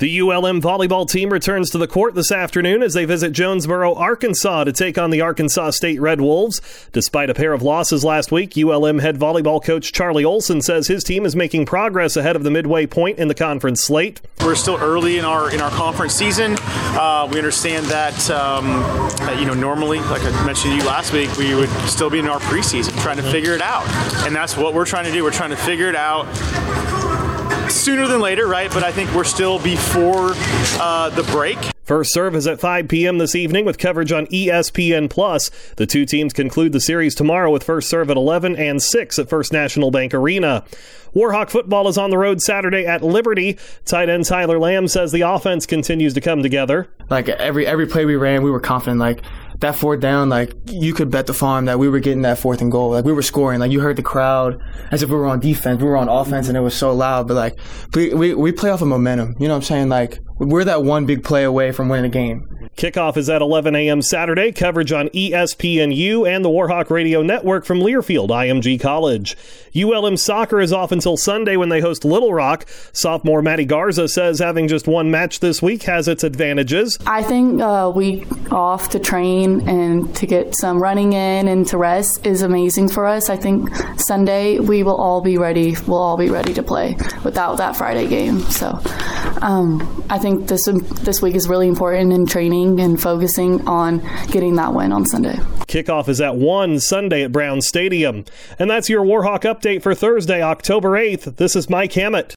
[0.00, 4.62] The ULM volleyball team returns to the court this afternoon as they visit Jonesboro, Arkansas
[4.62, 6.60] to take on the Arkansas State Red Wolves.
[6.92, 11.02] Despite a pair of losses last week, ULM head volleyball coach Charlie Olson says his
[11.02, 14.20] team is making progress ahead of the midway point in the conference slate.
[14.40, 16.56] We're still early in our in our conference season.
[16.60, 18.66] Uh, we understand that um,
[19.40, 22.28] you know normally, like I mentioned to you last week, we would still be in
[22.28, 23.84] our preseason trying to figure it out,
[24.24, 25.24] and that's what we're trying to do.
[25.24, 26.28] We're trying to figure it out
[27.70, 28.70] sooner than later, right?
[28.72, 30.32] But I think we're still before
[30.80, 31.58] uh, the break.
[31.88, 33.16] First serve is at 5 p.m.
[33.16, 35.50] this evening with coverage on ESPN Plus.
[35.76, 39.30] The two teams conclude the series tomorrow with first serve at 11 and 6 at
[39.30, 40.64] First National Bank Arena.
[41.14, 43.56] Warhawk football is on the road Saturday at Liberty.
[43.86, 46.88] Tight end Tyler Lamb says the offense continues to come together.
[47.08, 49.00] Like every every play we ran, we were confident.
[49.00, 49.22] Like
[49.60, 52.60] that fourth down, like you could bet the farm that we were getting that fourth
[52.60, 52.90] and goal.
[52.90, 53.58] Like we were scoring.
[53.60, 55.80] Like you heard the crowd as if we were on defense.
[55.80, 57.26] We were on offense, and it was so loud.
[57.26, 57.58] But like
[57.94, 59.34] we we, we play off of momentum.
[59.38, 59.88] You know what I'm saying?
[59.88, 62.46] Like we're that one big play away from winning a game.
[62.78, 64.00] Kickoff is at 11 a.m.
[64.00, 64.52] Saturday.
[64.52, 69.36] Coverage on ESPNU and the Warhawk Radio Network from Learfield IMG College.
[69.76, 72.68] ULM soccer is off until Sunday when they host Little Rock.
[72.92, 76.96] Sophomore Maddie Garza says having just one match this week has its advantages.
[77.04, 81.78] I think a week off to train and to get some running in and to
[81.78, 83.28] rest is amazing for us.
[83.28, 85.74] I think Sunday we will all be ready.
[85.88, 88.38] We'll all be ready to play without that Friday game.
[88.42, 88.80] So
[89.42, 90.66] um, I think this
[91.02, 95.36] this week is really important in training and focusing on getting that win on Sunday.
[95.68, 98.24] Kickoff is at 1 Sunday at Brown Stadium.
[98.58, 101.36] And that's your Warhawk update for Thursday, October 8th.
[101.36, 102.36] This is Mike Hammett.